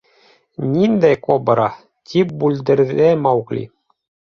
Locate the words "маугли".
3.25-3.69